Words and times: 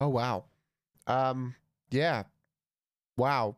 Oh 0.00 0.08
wow. 0.08 0.44
Um 1.06 1.54
yeah. 1.90 2.24
Wow. 3.16 3.56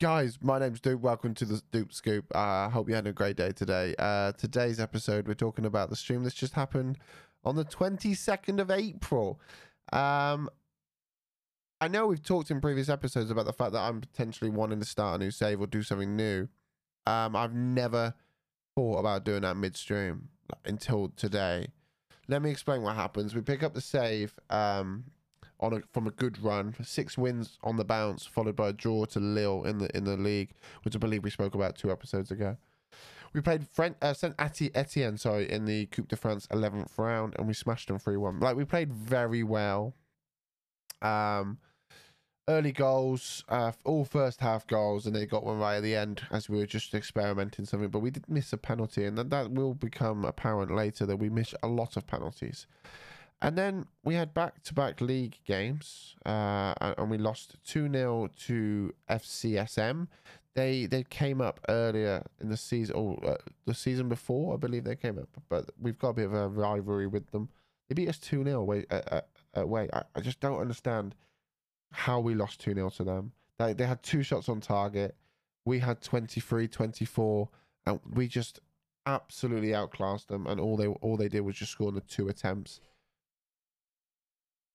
Guys, 0.00 0.38
my 0.42 0.58
name's 0.58 0.80
Duke. 0.80 1.02
Welcome 1.02 1.34
to 1.34 1.44
the 1.44 1.62
Duke 1.70 1.92
Scoop. 1.92 2.24
I 2.34 2.64
uh, 2.64 2.70
hope 2.70 2.88
you 2.88 2.94
had 2.94 3.06
a 3.06 3.12
great 3.12 3.36
day 3.36 3.52
today. 3.52 3.94
Uh 3.98 4.32
today's 4.32 4.80
episode 4.80 5.28
we're 5.28 5.34
talking 5.34 5.64
about 5.64 5.90
the 5.90 5.96
stream 5.96 6.24
that's 6.24 6.34
just 6.34 6.54
happened 6.54 6.98
on 7.44 7.54
the 7.54 7.64
22nd 7.64 8.60
of 8.60 8.70
April. 8.70 9.40
Um 9.92 10.50
I 11.80 11.86
know 11.86 12.08
we've 12.08 12.22
talked 12.22 12.50
in 12.50 12.60
previous 12.60 12.88
episodes 12.88 13.30
about 13.30 13.46
the 13.46 13.52
fact 13.52 13.72
that 13.72 13.82
I'm 13.82 14.00
potentially 14.00 14.50
wanting 14.50 14.80
to 14.80 14.84
start 14.84 15.20
a 15.20 15.24
new 15.24 15.30
save 15.30 15.60
or 15.60 15.68
do 15.68 15.84
something 15.84 16.16
new. 16.16 16.48
Um 17.06 17.36
I've 17.36 17.54
never 17.54 18.14
thought 18.74 18.98
about 18.98 19.24
doing 19.24 19.42
that 19.42 19.56
midstream 19.56 20.30
until 20.64 21.10
today. 21.10 21.68
Let 22.26 22.42
me 22.42 22.50
explain 22.50 22.82
what 22.82 22.96
happens. 22.96 23.34
We 23.34 23.40
pick 23.40 23.62
up 23.62 23.72
the 23.72 23.80
save 23.80 24.34
um, 24.50 25.04
on 25.60 25.72
a, 25.72 25.80
from 25.92 26.06
a 26.06 26.10
good 26.10 26.42
run, 26.42 26.74
six 26.82 27.18
wins 27.18 27.58
on 27.62 27.76
the 27.76 27.84
bounce, 27.84 28.26
followed 28.26 28.56
by 28.56 28.68
a 28.68 28.72
draw 28.72 29.04
to 29.06 29.20
Lille 29.20 29.64
in 29.64 29.78
the 29.78 29.96
in 29.96 30.04
the 30.04 30.16
league, 30.16 30.54
which 30.82 30.94
I 30.94 30.98
believe 30.98 31.24
we 31.24 31.30
spoke 31.30 31.54
about 31.54 31.76
two 31.76 31.90
episodes 31.90 32.30
ago. 32.30 32.56
We 33.32 33.40
played 33.40 33.66
Fren- 33.68 33.96
uh, 34.00 34.14
Saint 34.14 34.34
Etienne, 34.38 35.18
sorry, 35.18 35.50
in 35.50 35.66
the 35.66 35.86
Coupe 35.86 36.08
de 36.08 36.16
France 36.16 36.46
11th 36.48 36.96
round, 36.96 37.34
and 37.38 37.46
we 37.46 37.54
smashed 37.54 37.88
them 37.88 37.98
3 37.98 38.16
1. 38.16 38.40
Like, 38.40 38.56
we 38.56 38.64
played 38.64 38.92
very 38.92 39.42
well. 39.42 39.94
Um, 41.02 41.58
early 42.48 42.72
goals, 42.72 43.44
uh, 43.48 43.72
all 43.84 44.04
first 44.04 44.40
half 44.40 44.66
goals, 44.66 45.06
and 45.06 45.14
they 45.14 45.26
got 45.26 45.44
one 45.44 45.58
right 45.58 45.76
at 45.76 45.82
the 45.82 45.94
end 45.94 46.22
as 46.30 46.48
we 46.48 46.56
were 46.56 46.66
just 46.66 46.94
experimenting 46.94 47.66
something. 47.66 47.90
But 47.90 48.00
we 48.00 48.10
did 48.10 48.28
miss 48.28 48.52
a 48.52 48.56
penalty, 48.56 49.04
and 49.04 49.18
that, 49.18 49.30
that 49.30 49.52
will 49.52 49.74
become 49.74 50.24
apparent 50.24 50.74
later 50.74 51.04
that 51.04 51.18
we 51.18 51.28
missed 51.28 51.54
a 51.62 51.68
lot 51.68 51.96
of 51.96 52.06
penalties. 52.06 52.66
And 53.40 53.56
then 53.56 53.86
we 54.04 54.14
had 54.14 54.34
back 54.34 54.62
to 54.64 54.74
back 54.74 55.00
league 55.00 55.38
games, 55.44 56.16
uh, 56.26 56.74
and 56.80 57.08
we 57.08 57.18
lost 57.18 57.56
2 57.64 57.90
0 57.92 58.28
to 58.46 58.94
FCSM. 59.08 60.08
They 60.54 60.86
they 60.86 61.04
came 61.04 61.40
up 61.40 61.60
earlier 61.68 62.24
in 62.40 62.48
the 62.48 62.56
season, 62.56 62.96
or 62.96 63.24
uh, 63.24 63.36
the 63.64 63.74
season 63.74 64.08
before, 64.08 64.54
I 64.54 64.56
believe 64.56 64.82
they 64.82 64.96
came 64.96 65.18
up, 65.18 65.28
but 65.48 65.70
we've 65.80 65.98
got 65.98 66.10
a 66.10 66.14
bit 66.14 66.26
of 66.26 66.34
a 66.34 66.48
rivalry 66.48 67.06
with 67.06 67.30
them. 67.30 67.48
They 67.88 67.94
beat 67.94 68.08
us 68.08 68.18
2 68.18 68.42
0 68.42 68.60
away. 68.60 68.86
Uh, 68.90 69.20
away. 69.54 69.88
I, 69.92 70.02
I 70.14 70.20
just 70.20 70.40
don't 70.40 70.60
understand 70.60 71.14
how 71.92 72.20
we 72.20 72.34
lost 72.34 72.60
2 72.60 72.74
0 72.74 72.90
to 72.90 73.04
them. 73.04 73.32
They, 73.58 73.72
they 73.72 73.86
had 73.86 74.02
two 74.02 74.22
shots 74.22 74.48
on 74.48 74.60
target. 74.60 75.16
We 75.64 75.78
had 75.78 76.00
23, 76.00 76.68
24, 76.68 77.48
and 77.86 78.00
we 78.14 78.26
just 78.28 78.60
absolutely 79.06 79.74
outclassed 79.74 80.28
them. 80.28 80.46
And 80.46 80.60
all 80.60 80.76
they 80.76 80.86
all 80.86 81.16
they 81.16 81.28
did 81.28 81.40
was 81.40 81.56
just 81.56 81.72
score 81.72 81.88
on 81.88 81.94
the 81.94 82.00
two 82.00 82.28
attempts. 82.28 82.80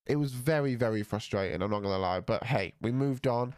It 0.06 0.16
was 0.16 0.32
very, 0.32 0.74
very 0.74 1.02
frustrating. 1.02 1.62
I'm 1.62 1.70
not 1.70 1.82
gonna 1.82 1.98
lie, 1.98 2.20
but 2.20 2.44
hey, 2.44 2.74
we 2.80 2.92
moved 2.92 3.26
on. 3.26 3.54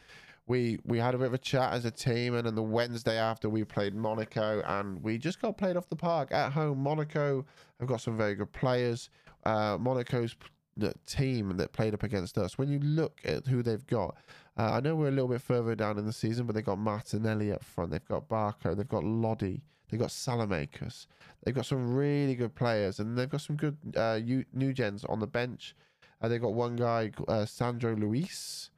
We 0.46 0.78
we 0.84 0.98
had 0.98 1.14
a 1.14 1.18
bit 1.18 1.26
of 1.26 1.34
a 1.34 1.38
chat 1.38 1.72
as 1.72 1.84
a 1.84 1.90
team, 1.90 2.34
and 2.34 2.46
then 2.46 2.54
the 2.54 2.62
Wednesday 2.62 3.18
after 3.18 3.48
we 3.48 3.64
played 3.64 3.94
Monaco, 3.94 4.62
and 4.64 5.02
we 5.02 5.18
just 5.18 5.40
got 5.40 5.58
played 5.58 5.76
off 5.76 5.88
the 5.88 5.96
park 5.96 6.32
at 6.32 6.52
home. 6.52 6.78
Monaco 6.78 7.44
have 7.80 7.88
got 7.88 8.00
some 8.00 8.16
very 8.16 8.34
good 8.34 8.52
players. 8.52 9.10
Uh, 9.44 9.76
Monaco's 9.78 10.36
the 10.76 10.94
team 11.06 11.56
that 11.56 11.72
played 11.72 11.94
up 11.94 12.02
against 12.02 12.36
us. 12.38 12.58
When 12.58 12.68
you 12.68 12.78
look 12.80 13.20
at 13.24 13.46
who 13.46 13.62
they've 13.62 13.86
got, 13.86 14.16
uh, 14.58 14.72
I 14.72 14.80
know 14.80 14.94
we're 14.94 15.08
a 15.08 15.12
little 15.12 15.28
bit 15.28 15.40
further 15.40 15.74
down 15.74 15.98
in 15.98 16.06
the 16.06 16.12
season, 16.12 16.46
but 16.46 16.54
they've 16.54 16.64
got 16.64 16.78
Martinelli 16.78 17.52
up 17.52 17.64
front, 17.64 17.90
they've 17.90 18.04
got 18.04 18.28
Barco, 18.28 18.76
they've 18.76 18.88
got 18.88 19.04
Lodi, 19.04 19.62
they've 19.88 20.00
got 20.00 20.10
Saelemaekers, 20.10 21.06
they've 21.42 21.54
got 21.54 21.66
some 21.66 21.94
really 21.94 22.34
good 22.34 22.54
players, 22.54 23.00
and 23.00 23.16
they've 23.16 23.30
got 23.30 23.40
some 23.40 23.56
good 23.56 23.76
uh, 23.96 24.18
new 24.52 24.72
gens 24.72 25.04
on 25.04 25.18
the 25.18 25.26
bench. 25.26 25.74
Uh, 26.20 26.28
they've 26.28 26.40
got 26.40 26.54
one 26.54 26.76
guy, 26.76 27.10
uh, 27.28 27.44
Sandro 27.44 27.94
Luis, 27.94 28.70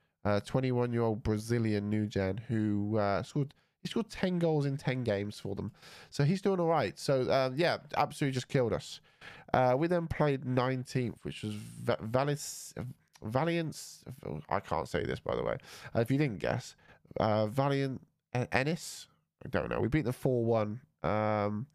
21 0.45 0.93
year 0.93 1.03
old 1.03 1.23
Brazilian 1.23 1.89
new 1.89 2.07
gen 2.07 2.39
who 2.49 2.99
uh, 2.99 3.23
scored 3.23 3.55
he 3.83 3.89
scored 3.89 4.11
10 4.11 4.39
goals 4.39 4.67
in 4.67 4.77
10 4.77 5.05
games 5.05 5.39
for 5.39 5.55
them. 5.55 5.73
So 6.11 6.25
he's 6.25 6.43
doing 6.43 6.59
all 6.59 6.67
right. 6.67 6.99
So, 6.99 7.31
um, 7.31 7.55
yeah, 7.57 7.79
absolutely 7.97 8.35
just 8.35 8.49
killed 8.49 8.73
us. 8.73 9.01
Uh, 9.55 9.77
we 9.79 9.87
then 9.87 10.07
played 10.07 10.43
19th, 10.43 11.15
which 11.23 11.43
was 11.43 11.55
Valis, 11.55 12.75
Valiance. 13.23 14.05
I 14.49 14.61
can't 14.61 14.89
say 14.89 15.05
this, 15.05 15.21
by 15.21 15.37
the 15.37 15.45
way. 15.45 15.57
Uh, 15.95 16.01
if 16.01 16.11
you 16.11 16.19
didn't 16.19 16.41
guess, 16.41 16.75
uh, 17.21 17.47
Valiant 17.47 18.01
Ennis. 18.53 19.07
I 19.45 19.49
don't 19.49 19.71
know. 19.71 19.81
We 19.81 19.89
beat 19.89 20.05
the 20.05 20.13
4 20.13 20.45
1. 20.45 20.81
Um, 21.05 21.67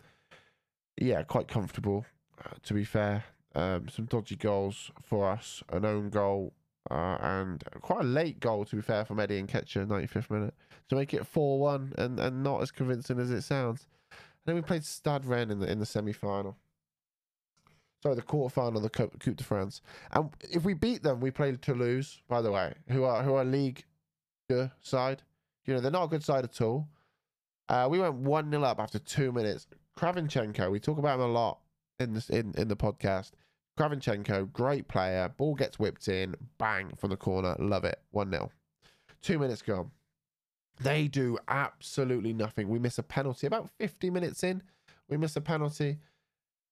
yeah, 0.98 1.24
quite 1.24 1.48
comfortable, 1.48 2.06
uh, 2.44 2.56
to 2.64 2.74
be 2.74 2.84
fair. 2.84 3.24
Um, 3.56 3.88
some 3.88 4.06
dodgy 4.06 4.36
goals 4.36 4.92
for 5.02 5.30
us. 5.30 5.64
An 5.70 5.86
own 5.86 6.10
goal 6.10 6.54
uh, 6.92 7.18
and 7.22 7.64
quite 7.82 8.02
a 8.02 8.08
late 8.08 8.40
goal, 8.40 8.66
to 8.66 8.76
be 8.76 8.82
fair, 8.82 9.06
from 9.06 9.20
Eddie 9.20 9.42
Nketiah, 9.42 9.88
95th 9.88 10.30
minute, 10.30 10.54
to 10.90 10.96
make 10.96 11.14
it 11.14 11.26
4 11.26 11.60
1 11.60 11.94
and, 11.98 12.20
and 12.20 12.44
not 12.44 12.62
as 12.62 12.72
convincing 12.72 13.20
as 13.20 13.32
it 13.32 13.42
sounds. 13.42 13.88
And 14.12 14.20
then 14.46 14.56
we 14.56 14.62
played 14.62 14.84
Stade 14.84 15.26
Rennes 15.26 15.52
in 15.52 15.60
the, 15.60 15.72
in 15.72 15.80
the 15.80 15.86
semi 15.86 16.14
final. 16.14 16.58
Sorry, 18.02 18.16
the 18.16 18.22
quarter 18.22 18.54
final 18.54 18.78
of 18.78 18.84
the 18.84 18.90
Coupe 18.90 19.38
de 19.38 19.44
France. 19.46 19.82
And 20.12 20.30
if 20.42 20.66
we 20.66 20.74
beat 20.74 21.04
them, 21.04 21.22
we 21.22 21.32
play 21.32 21.56
Toulouse, 21.56 22.22
by 22.28 22.42
the 22.42 22.52
way, 22.52 22.74
who 22.90 23.06
are 23.06 23.24
who 23.24 23.36
are 23.36 23.46
League 23.46 23.86
side. 24.82 25.24
You 25.66 25.74
know, 25.74 25.80
they're 25.80 25.90
not 25.90 26.04
a 26.04 26.10
good 26.10 26.24
side 26.24 26.44
at 26.44 26.60
all. 26.60 26.90
Uh, 27.70 27.88
we 27.90 28.00
went 28.00 28.16
1 28.16 28.52
0 28.52 28.62
up 28.64 28.80
after 28.80 29.00
two 29.00 29.32
minutes. 29.32 29.68
Kravchenko, 29.98 30.70
we 30.70 30.82
talk 30.82 30.98
about 30.98 31.16
him 31.16 31.22
a 31.22 31.28
lot 31.28 31.60
in 32.00 32.14
this 32.14 32.30
in, 32.30 32.54
in 32.58 32.68
the 32.68 32.76
podcast. 32.76 33.32
Kravchenko, 33.78 34.52
great 34.54 34.88
player. 34.88 35.30
Ball 35.36 35.56
gets 35.56 35.80
whipped 35.80 36.08
in. 36.08 36.36
Bang 36.58 36.92
from 36.98 37.10
the 37.10 37.18
corner. 37.18 37.56
Love 37.60 37.86
it. 37.86 38.00
1 38.12 38.30
0. 38.30 38.52
Two 39.22 39.40
minutes 39.40 39.62
gone. 39.62 39.92
They 40.82 41.08
do 41.08 41.38
absolutely 41.48 42.34
nothing. 42.34 42.68
We 42.68 42.80
miss 42.80 42.98
a 42.98 43.04
penalty. 43.04 43.48
About 43.48 43.70
50 43.80 44.10
minutes 44.10 44.44
in, 44.44 44.62
we 45.08 45.18
miss 45.18 45.36
a 45.36 45.42
penalty. 45.42 45.98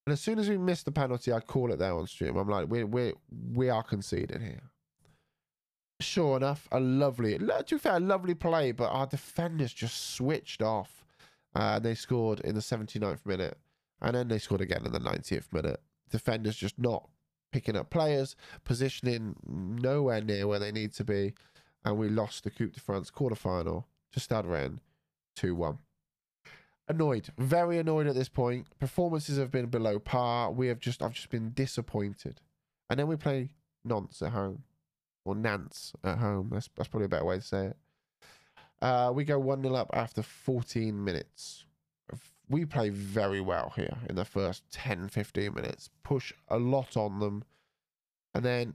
And 0.06 0.14
as 0.14 0.22
soon 0.22 0.40
as 0.40 0.50
we 0.50 0.58
miss 0.58 0.84
the 0.84 0.92
penalty, 0.92 1.32
I 1.32 1.40
call 1.40 1.72
it 1.72 1.80
there 1.80 1.94
on 1.94 2.08
stream. 2.08 2.36
I'm 2.36 2.50
like, 2.50 2.70
we 2.70 2.84
we 2.84 3.14
we 3.54 3.70
are 3.70 3.84
conceding 3.84 4.42
here. 4.42 4.64
Sure 6.00 6.36
enough, 6.36 6.68
a 6.72 6.80
lovely, 6.80 7.38
to 7.38 7.64
be 7.70 7.78
fair, 7.78 7.98
a 7.98 8.00
lovely 8.00 8.34
play, 8.34 8.72
but 8.72 8.90
our 8.90 9.06
defenders 9.06 9.72
just 9.72 10.16
switched 10.16 10.64
off. 10.64 11.06
Uh, 11.54 11.78
they 11.78 11.94
scored 11.94 12.40
in 12.40 12.56
the 12.56 12.62
79th 12.62 13.24
minute, 13.24 13.56
and 14.02 14.16
then 14.16 14.28
they 14.28 14.40
scored 14.40 14.62
again 14.62 14.84
in 14.84 14.92
the 14.92 15.00
90th 15.00 15.54
minute 15.54 15.80
defenders 16.12 16.56
just 16.56 16.78
not 16.78 17.10
picking 17.52 17.76
up 17.76 17.90
players, 17.90 18.36
positioning 18.64 19.36
nowhere 19.46 20.22
near 20.22 20.48
where 20.48 20.60
they 20.60 20.72
need 20.72 20.94
to 20.94 21.04
be, 21.04 21.34
and 21.84 21.98
we 21.98 22.10
lost 22.10 22.44
the 22.44 22.52
Coupe 22.52 22.74
de 22.74 22.80
France 22.80 23.12
quarterfinal 23.12 23.86
to 24.14 24.20
Stade 24.20 24.46
Rennes 24.46 24.80
2 25.36 25.56
1. 25.56 25.78
Annoyed, 26.88 27.30
very 27.38 27.78
annoyed 27.78 28.08
at 28.08 28.16
this 28.16 28.30
point. 28.30 28.68
Performances 28.80 29.38
have 29.38 29.52
been 29.52 29.68
below 29.68 30.00
par. 30.00 30.52
We 30.52 30.68
have 30.68 30.80
just, 30.80 31.02
I've 31.02 31.14
just 31.14 31.30
been 31.30 31.52
disappointed. 31.52 32.42
And 32.90 33.00
then 33.00 33.08
we 33.08 33.16
play 33.16 33.52
Nantes 33.86 34.22
at 34.22 34.32
home, 34.32 34.64
or 35.24 35.36
Nantes 35.36 35.94
at 36.04 36.18
home. 36.18 36.50
That's, 36.52 36.70
that's 36.76 36.90
probably 36.90 37.06
a 37.06 37.10
better 37.10 37.26
way 37.26 37.38
to 37.38 37.42
say 37.42 37.66
it. 37.68 37.78
Uh, 38.82 39.12
we 39.14 39.24
go 39.24 39.40
1 39.40 39.62
0 39.62 39.76
up 39.76 39.92
after 39.94 40.24
14 40.24 41.04
minutes 41.04 41.66
we 42.52 42.66
play 42.66 42.90
very 42.90 43.40
well 43.42 43.72
here 43.76 43.98
in 44.10 44.16
the 44.16 44.26
first 44.26 44.64
10, 44.72 45.08
15 45.08 45.54
minutes, 45.54 45.90
push 46.04 46.34
a 46.50 46.58
lot 46.58 46.98
on 46.98 47.20
them. 47.20 47.44
And 48.34 48.44
then 48.44 48.74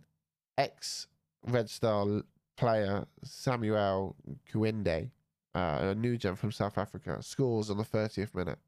ex 0.57 1.07
Red 1.47 1.69
Star 1.69 2.23
player 2.57 3.07
Samuel 3.23 4.17
Kuende, 4.51 5.11
uh, 5.55 5.79
a 5.83 5.95
new 5.95 6.17
gen 6.17 6.37
from 6.37 6.53
South 6.53 6.79
Africa, 6.79 7.19
scores 7.23 7.71
on 7.71 7.77
the 7.77 7.85
30th 7.85 8.35
minute. 8.35 8.59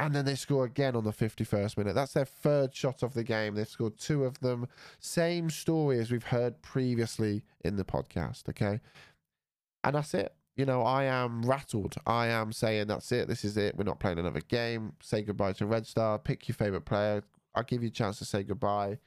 And 0.00 0.14
then 0.14 0.24
they 0.24 0.36
score 0.36 0.64
again 0.64 0.94
on 0.94 1.02
the 1.02 1.12
51st 1.12 1.76
minute. 1.76 1.96
That's 1.96 2.12
their 2.12 2.24
third 2.24 2.72
shot 2.72 3.02
of 3.02 3.14
the 3.14 3.24
game. 3.24 3.56
They've 3.56 3.68
scored 3.68 3.98
two 3.98 4.24
of 4.24 4.38
them. 4.38 4.68
Same 5.00 5.50
story 5.50 5.98
as 5.98 6.12
we've 6.12 6.22
heard 6.22 6.62
previously 6.62 7.42
in 7.64 7.74
the 7.74 7.84
podcast, 7.84 8.48
okay? 8.48 8.78
And 9.82 9.96
that's 9.96 10.14
it 10.14 10.32
you 10.58 10.66
know, 10.66 10.82
I 10.82 11.04
am 11.04 11.42
rattled. 11.42 11.94
I 12.04 12.26
am 12.26 12.52
saying 12.52 12.88
that's 12.88 13.12
it. 13.12 13.28
This 13.28 13.44
is 13.44 13.56
it. 13.56 13.76
We're 13.76 13.84
not 13.84 14.00
playing 14.00 14.18
another 14.18 14.40
game. 14.40 14.92
Say 15.00 15.22
goodbye 15.22 15.52
to 15.52 15.66
Red 15.66 15.86
Star. 15.86 16.18
Pick 16.18 16.48
your 16.48 16.56
favorite 16.56 16.84
player. 16.84 17.22
I'll 17.54 17.62
give 17.62 17.82
you 17.82 17.88
a 17.88 17.92
chance 17.92 18.18
to 18.18 18.24
say 18.24 18.42
goodbye, 18.42 18.98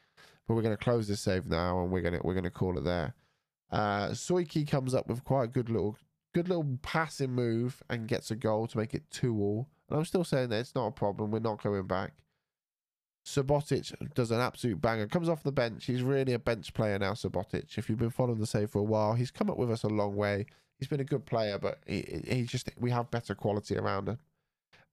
but 0.47 0.53
we're 0.53 0.61
going 0.61 0.75
to 0.75 0.83
close 0.83 1.09
this 1.09 1.19
save 1.19 1.47
now, 1.47 1.81
and 1.81 1.91
we're 1.91 2.01
going 2.01 2.13
to 2.13 2.21
we're 2.23 2.33
going 2.33 2.45
to 2.45 2.49
call 2.49 2.77
it 2.77 2.85
there. 2.85 3.13
Uh, 3.69 4.09
Soiki 4.09 4.65
comes 4.65 4.95
up 4.95 5.07
with 5.07 5.25
quite 5.25 5.43
a 5.43 5.47
good 5.47 5.69
little 5.69 5.97
good 6.33 6.47
little 6.47 6.79
passing 6.81 7.31
move 7.31 7.83
and 7.89 8.07
gets 8.07 8.31
a 8.31 8.35
goal 8.37 8.65
to 8.67 8.77
make 8.77 8.93
it 8.93 9.03
two 9.11 9.37
all. 9.37 9.67
And 9.89 9.99
I'm 9.99 10.05
still 10.05 10.23
saying 10.23 10.49
that 10.49 10.59
it's 10.59 10.75
not 10.75 10.87
a 10.87 10.91
problem. 10.91 11.31
We're 11.31 11.39
not 11.39 11.61
going 11.61 11.85
back. 11.85 12.13
Subotic 13.35 14.13
does 14.13 14.31
an 14.31 14.39
absolute 14.39 14.81
banger. 14.81 15.07
Comes 15.07 15.29
off 15.29 15.43
the 15.43 15.51
bench. 15.51 15.85
He's 15.85 16.03
really 16.03 16.33
a 16.33 16.39
bench 16.39 16.73
player 16.73 16.99
now, 16.99 17.13
Subotic. 17.13 17.77
If 17.77 17.89
you've 17.89 17.99
been 17.99 18.09
following 18.09 18.39
the 18.39 18.45
save 18.45 18.71
for 18.71 18.79
a 18.79 18.83
while, 18.83 19.13
he's 19.13 19.31
come 19.31 19.49
up 19.49 19.57
with 19.57 19.71
us 19.71 19.83
a 19.83 19.87
long 19.87 20.15
way 20.15 20.45
he's 20.81 20.87
been 20.87 20.99
a 20.99 21.05
good 21.05 21.25
player, 21.25 21.57
but 21.57 21.79
he, 21.85 22.23
he 22.27 22.43
just 22.43 22.69
we 22.77 22.89
have 22.89 23.09
better 23.11 23.33
quality 23.33 23.77
around 23.77 24.09
him. 24.09 24.17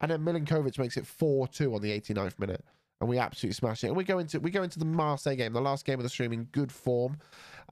And 0.01 0.13
then 0.13 0.21
Milinkovic 0.21 0.79
makes 0.79 0.97
it 0.97 1.07
4 1.07 1.49
2 1.49 1.75
on 1.75 1.83
the 1.83 1.99
89th 1.99 2.39
minute. 2.39 2.65
and 3.01 3.09
we 3.09 3.19
absolutely 3.19 3.55
smash 3.55 3.83
it. 3.83 3.89
And 3.89 3.97
we 3.97 4.05
go 4.05 4.19
into 4.19 4.39
we 4.39 4.51
go 4.53 4.63
into 4.63 4.79
the 4.79 4.85
Marseille 4.85 5.35
game, 5.35 5.53
the 5.55 5.61
last 5.61 5.85
game 5.85 5.99
of 5.99 6.05
the 6.05 6.09
stream, 6.09 6.33
in 6.33 6.45
good 6.45 6.71
form. 6.71 7.19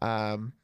Um, 0.02 0.54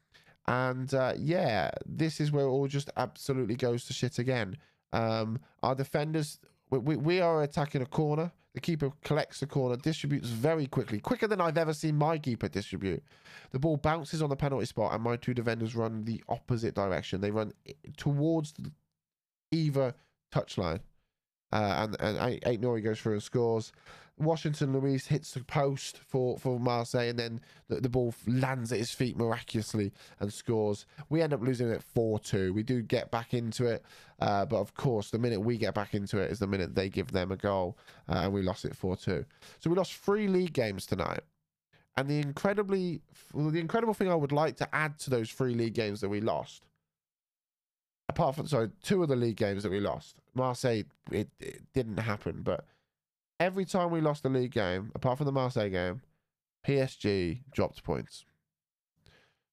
and 0.47 0.93
uh, 0.93 1.13
yeah, 1.15 1.71
this 1.85 2.19
is 2.19 2.31
where 2.31 2.45
it 2.45 2.49
all 2.49 2.67
just 2.67 2.89
absolutely 2.97 3.55
goes 3.55 3.85
to 3.85 3.93
shit 3.93 4.19
again. 4.19 4.57
Um, 4.91 5.39
our 5.61 5.75
defenders, 5.75 6.39
we, 6.73 6.79
we, 6.79 6.95
we 6.95 7.21
are 7.21 7.43
attacking 7.43 7.81
a 7.81 7.85
corner. 7.85 8.31
The 8.53 8.61
keeper 8.61 8.91
collects 9.03 9.39
the 9.39 9.47
corner, 9.47 9.75
distributes 9.75 10.29
very 10.29 10.67
quickly, 10.67 10.99
quicker 10.99 11.27
than 11.27 11.41
I've 11.41 11.57
ever 11.57 11.73
seen 11.73 11.95
my 11.95 12.19
keeper 12.19 12.47
distribute. 12.47 13.03
The 13.51 13.57
ball 13.57 13.77
bounces 13.77 14.21
on 14.21 14.29
the 14.29 14.35
penalty 14.35 14.67
spot, 14.67 14.93
and 14.93 15.03
my 15.03 15.15
two 15.15 15.33
defenders 15.33 15.75
run 15.75 16.05
the 16.05 16.23
opposite 16.29 16.75
direction. 16.75 17.19
They 17.19 17.31
run 17.31 17.53
towards 17.97 18.53
the 18.53 18.71
either 19.51 19.95
touchline. 20.31 20.81
Uh, 21.51 21.87
and 21.99 22.01
and 22.01 22.41
Aït-Nouri 22.43 22.83
goes 22.83 22.99
through 22.99 23.13
and 23.13 23.23
scores. 23.23 23.71
Washington 24.17 24.73
Luis 24.73 25.07
hits 25.07 25.31
the 25.31 25.43
post 25.43 25.97
for, 25.97 26.37
for 26.37 26.59
Marseille, 26.59 27.09
and 27.09 27.17
then 27.17 27.41
the, 27.67 27.81
the 27.81 27.89
ball 27.89 28.13
lands 28.27 28.71
at 28.71 28.77
his 28.77 28.91
feet 28.91 29.17
miraculously 29.17 29.91
and 30.19 30.31
scores. 30.31 30.85
We 31.09 31.21
end 31.21 31.33
up 31.33 31.41
losing 31.41 31.69
it 31.69 31.81
4 31.81 32.19
2. 32.19 32.53
We 32.53 32.63
do 32.63 32.81
get 32.81 33.09
back 33.09 33.33
into 33.33 33.65
it, 33.65 33.83
uh, 34.19 34.45
but 34.45 34.57
of 34.57 34.75
course, 34.75 35.09
the 35.09 35.17
minute 35.17 35.41
we 35.41 35.57
get 35.57 35.73
back 35.73 35.93
into 35.93 36.19
it 36.19 36.31
is 36.31 36.39
the 36.39 36.47
minute 36.47 36.75
they 36.75 36.89
give 36.89 37.11
them 37.11 37.31
a 37.31 37.37
goal, 37.37 37.77
uh, 38.07 38.19
and 38.23 38.33
we 38.33 38.43
lost 38.43 38.65
it 38.65 38.75
4 38.75 38.95
2. 38.95 39.25
So 39.59 39.69
we 39.69 39.75
lost 39.75 39.93
three 39.93 40.27
league 40.27 40.53
games 40.53 40.85
tonight. 40.85 41.21
And 41.95 42.09
the 42.09 42.19
incredibly, 42.19 43.01
the 43.35 43.59
incredible 43.59 43.93
thing 43.93 44.09
I 44.09 44.15
would 44.15 44.31
like 44.31 44.57
to 44.57 44.75
add 44.75 44.97
to 44.99 45.09
those 45.09 45.29
three 45.29 45.53
league 45.53 45.75
games 45.75 46.01
that 46.01 46.09
we 46.09 46.21
lost, 46.21 46.63
apart 48.09 48.35
from 48.35 48.47
sorry, 48.47 48.69
two 48.81 49.03
of 49.03 49.09
the 49.09 49.15
league 49.15 49.37
games 49.37 49.63
that 49.63 49.71
we 49.71 49.79
lost, 49.79 50.17
Marseille, 50.33 50.83
it, 51.11 51.29
it 51.39 51.61
didn't 51.73 51.97
happen, 51.97 52.41
but 52.41 52.65
every 53.43 53.65
time 53.65 53.91
we 53.91 53.99
lost 54.01 54.25
a 54.25 54.29
league 54.29 54.51
game, 54.51 54.91
apart 54.95 55.17
from 55.17 55.25
the 55.25 55.31
Marseille 55.31 55.69
game, 55.69 56.01
PSG 56.65 57.41
dropped 57.51 57.83
points. 57.83 58.25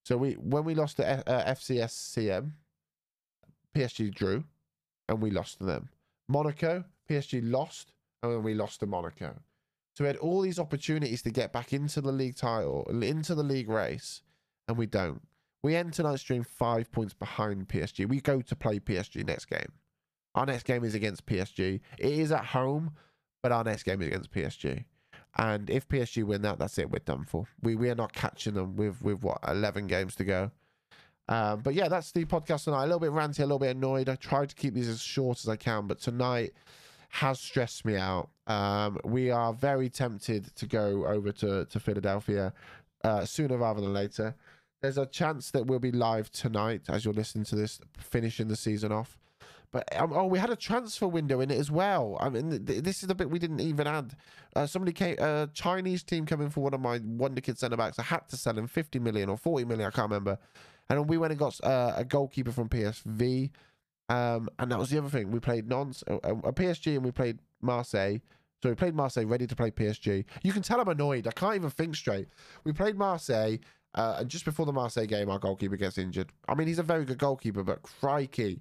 So 0.05 0.17
we 0.17 0.35
when 0.35 0.65
we 0.65 0.75
lost 0.75 0.97
to 0.99 1.09
F- 1.09 1.25
uh, 1.27 1.45
FCSCM, 1.45 2.53
PSG 3.77 4.15
drew, 4.15 4.45
and 5.09 5.21
we 5.21 5.31
lost 5.31 5.59
to 5.59 5.65
them. 5.65 5.91
Monaco, 6.29 6.85
PSG 7.09 7.41
lost, 7.43 7.93
and 8.23 8.33
then 8.33 8.43
we 8.43 8.55
lost 8.55 8.81
to 8.81 8.87
Monaco. 8.87 9.35
So 9.97 10.05
we 10.05 10.07
had 10.07 10.17
all 10.19 10.41
these 10.41 10.61
opportunities 10.61 11.23
to 11.23 11.31
get 11.31 11.53
back 11.53 11.73
into 11.73 12.01
the 12.01 12.13
league 12.13 12.37
title, 12.37 12.87
into 13.03 13.35
the 13.35 13.43
league 13.43 13.69
race, 13.69 14.23
and 14.69 14.79
we 14.79 14.87
don't. 14.87 15.21
We 15.63 15.77
end 15.77 15.93
tonight's 15.93 16.23
stream 16.23 16.45
five 16.45 16.91
points 16.91 17.13
behind 17.13 17.69
PSG. 17.69 18.09
We 18.09 18.21
go 18.21 18.41
to 18.41 18.57
play 18.57 18.79
PSG 18.79 19.27
next 19.27 19.47
game. 19.47 19.73
Our 20.35 20.47
next 20.47 20.63
game 20.63 20.85
is 20.85 20.95
against 20.95 21.27
PSG. 21.27 21.81
It 21.99 22.13
is 22.13 22.31
at 22.33 22.47
home, 22.47 22.93
but 23.43 23.53
our 23.53 23.65
next 23.65 23.85
game 23.85 24.01
is 24.03 24.09
against 24.09 24.33
PSG. 24.33 24.85
And 25.39 25.71
if 25.71 25.89
PSG 25.89 26.25
win 26.25 26.43
that, 26.43 26.59
that's 26.59 26.79
it. 26.79 26.91
We're 26.91 26.99
done 27.01 27.25
for. 27.25 27.47
We 27.63 27.77
we 27.77 27.89
are 27.91 27.95
not 27.95 28.13
catching 28.13 28.55
them 28.55 28.77
with 28.77 29.01
with 29.01 29.23
what 29.23 29.39
eleven 29.47 29.87
games 29.87 30.17
to 30.17 30.25
go. 30.25 30.51
Um, 31.29 31.61
but 31.61 31.75
yeah, 31.75 31.89
that's 31.89 32.11
the 32.11 32.25
podcast 32.25 32.65
tonight. 32.65 32.85
A 32.85 32.87
little 32.87 32.99
bit 32.99 33.13
ranty, 33.13 33.39
a 33.39 33.43
little 33.43 33.61
bit 33.61 33.77
annoyed. 33.77 34.09
I 34.09 34.17
tried 34.17 34.49
to 34.49 34.57
keep 34.57 34.75
these 34.75 34.89
as 34.89 35.01
short 35.01 35.39
as 35.39 35.49
I 35.49 35.55
can, 35.55 35.87
but 35.87 36.01
tonight 36.01 36.53
has 37.11 37.39
stressed 37.39 37.85
me 37.85 37.97
out. 37.97 38.31
Um, 38.49 38.99
we 39.05 39.31
are 39.31 39.53
very 39.53 39.89
tempted 39.89 40.55
to 40.57 40.67
go 40.67 41.07
over 41.07 41.31
to 41.33 41.65
to 41.67 41.81
Philadelphia 41.81 42.53
uh, 43.05 43.25
sooner 43.25 43.57
rather 43.57 43.81
than 43.81 43.93
later. 43.93 44.35
There's 44.83 44.99
a 44.99 45.07
chance 45.07 45.51
that 45.53 45.67
we'll 45.67 45.79
be 45.79 45.93
live 45.93 46.31
tonight 46.33 46.83
as 46.89 47.05
you're 47.05 47.15
listening 47.15 47.45
to 47.47 47.57
this, 47.57 47.81
finishing 47.99 48.49
the 48.49 48.57
season 48.57 48.91
off. 48.91 49.19
But 49.73 49.85
um, 49.97 50.13
oh, 50.13 50.27
we 50.27 50.39
had 50.39 50.51
a 50.51 50.57
transfer 50.57 51.07
window 51.07 51.41
in 51.41 51.51
it 51.51 51.59
as 51.59 51.71
well. 51.71 52.17
I 52.21 52.29
mean, 52.29 52.65
th- 52.65 52.83
this 52.83 53.03
is 53.03 53.09
the 53.09 53.15
bit 53.15 53.31
we 53.31 53.39
didn't 53.39 53.61
even 53.61 53.87
add. 53.87 54.17
Uh, 54.57 54.67
somebody 54.67 54.93
came, 54.93 55.17
a 55.19 55.23
uh, 55.23 55.47
Chinese 55.55 56.03
team 56.03 56.27
coming 56.27 56.51
for 56.51 56.61
one 56.61 56.75
of 56.75 56.81
my 56.81 57.01
wonder 57.05 57.41
kid 57.41 57.59
centre 57.59 57.77
backs. 57.77 57.99
I 57.99 58.03
had 58.03 58.29
to 58.31 58.37
sell 58.37 58.59
him 58.59 58.67
50 58.67 58.99
million 58.99 59.29
or 59.29 59.37
40 59.37 59.65
million, 59.67 59.87
I 59.87 59.91
can't 59.91 60.11
remember. 60.11 60.39
And 60.89 61.09
we 61.09 61.19
went 61.19 61.33
and 61.33 61.39
got 61.39 61.63
uh, 61.63 61.95
a 61.97 62.05
goalkeeper 62.05 62.51
from 62.51 62.69
PSV. 62.69 63.51
Um, 64.09 64.49
and 64.59 64.73
that 64.73 64.79
was 64.79 64.91
the 64.91 64.99
other 64.99 65.09
thing. 65.09 65.31
We 65.31 65.39
played 65.39 65.69
Nantes, 65.69 66.03
a, 66.09 66.15
a 66.17 66.53
PSG, 66.53 66.97
and 66.97 67.05
we 67.05 67.13
played 67.13 67.39
Marseille. 67.63 68.19
So 68.61 68.69
we 68.69 68.75
played 68.75 68.95
Marseille, 68.95 69.25
ready 69.25 69.47
to 69.47 69.55
play 69.55 69.71
PSG. 69.71 70.25
You 70.43 70.53
can 70.53 70.63
tell 70.63 70.81
I'm 70.81 70.89
annoyed. 70.89 71.29
I 71.29 71.31
can't 71.31 71.55
even 71.55 71.71
think 71.71 71.95
straight. 71.95 72.29
We 72.65 72.73
played 72.73 72.97
Marseille, 72.97 73.59
uh, 73.95 74.17
and 74.19 74.29
just 74.29 74.45
before 74.45 74.67
the 74.67 74.73
Marseille 74.73 75.07
game, 75.07 75.31
our 75.31 75.39
goalkeeper 75.39 75.77
gets 75.77 75.97
injured. 75.97 76.33
I 76.49 76.55
mean, 76.57 76.67
he's 76.67 76.81
a 76.81 76.83
very 76.83 77.05
good 77.05 77.19
goalkeeper, 77.19 77.63
but 77.63 77.83
crikey, 77.83 78.61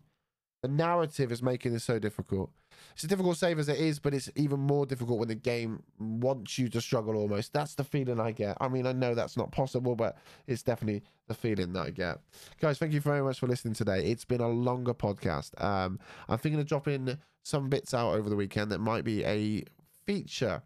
the 0.62 0.68
narrative 0.68 1.32
is 1.32 1.42
making 1.42 1.74
this 1.74 1.84
so 1.84 2.00
difficult. 2.00 2.52
It's 2.94 3.04
a 3.04 3.08
difficult 3.08 3.38
save 3.38 3.60
as 3.60 3.70
it 3.70 3.78
is, 3.78 4.00
but 4.00 4.14
it's 4.14 4.30
even 4.36 4.60
more 4.60 4.86
difficult 4.86 5.20
when 5.20 5.28
the 5.28 5.36
game 5.36 5.84
wants 6.00 6.58
you 6.58 6.70
to 6.70 6.82
struggle 6.82 7.16
almost. 7.16 7.54
That's 7.54 7.76
the 7.76 7.84
feeling 7.84 8.20
I 8.20 8.32
get. 8.32 8.58
I 8.60 8.68
mean, 8.68 8.86
I 8.86 8.92
know 8.92 9.16
that's 9.16 9.38
not 9.38 9.52
possible, 9.52 9.96
but 9.96 10.18
it's 10.48 10.64
definitely 10.64 11.04
the 11.28 11.34
feeling 11.34 11.74
that 11.74 11.88
I 11.88 11.90
get. 11.92 12.20
Guys, 12.60 12.78
thank 12.78 12.94
you 12.94 13.02
very 13.02 13.22
much 13.22 13.40
for 13.40 13.48
listening 13.48 13.74
today. 13.74 14.06
It's 14.06 14.26
been 14.26 14.42
a 14.42 14.50
longer 14.50 14.94
podcast. 14.94 15.62
Um, 15.64 16.00
I'm 16.28 16.38
thinking 16.38 16.60
of 16.60 16.68
dropping 16.68 17.18
some 17.44 17.70
bits 17.70 17.94
out 17.94 18.14
over 18.14 18.30
the 18.30 18.36
weekend 18.36 18.72
that 18.72 18.80
might 18.80 19.04
be 19.04 19.24
a 19.24 19.64
feature, 20.06 20.62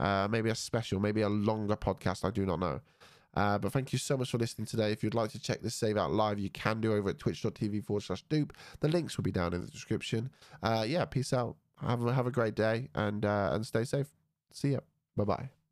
uh, 0.00 0.28
maybe 0.30 0.50
a 0.50 0.54
special, 0.54 1.00
maybe 1.00 1.22
a 1.22 1.28
longer 1.28 1.76
podcast. 1.76 2.24
I 2.24 2.30
do 2.30 2.44
not 2.44 2.58
know. 2.58 2.80
Uh, 3.36 3.58
but 3.58 3.72
thank 3.72 3.92
you 3.92 3.98
so 3.98 4.16
much 4.16 4.30
for 4.30 4.38
listening 4.38 4.66
today. 4.66 4.92
If 4.92 5.04
you'd 5.04 5.14
like 5.14 5.30
to 5.32 5.38
check 5.38 5.60
this 5.62 5.74
save 5.74 5.96
out 5.96 6.10
live, 6.10 6.38
you 6.38 6.50
can 6.50 6.80
do 6.80 6.94
over 6.94 7.10
at 7.10 7.18
twitch.tv 7.18 7.84
forward 7.84 8.02
slash 8.02 8.22
duke. 8.28 8.54
The 8.80 8.88
links 8.88 9.16
will 9.16 9.24
be 9.24 9.30
down 9.32 9.52
in 9.52 9.60
the 9.60 9.70
description. 9.70 10.30
Uh, 10.62 10.84
yeah, 10.86 11.04
peace 11.04 11.32
out. 11.32 11.56
Have, 11.80 12.02
a, 12.04 12.12
have 12.12 12.26
a 12.26 12.30
great 12.30 12.54
day 12.54 12.88
and 12.94 13.24
uh, 13.24 13.50
and 13.52 13.66
stay 13.66 13.84
safe. 13.84 14.06
See 14.50 14.70
ya. 14.70 14.78
Bye 15.16 15.24
bye. 15.24 15.65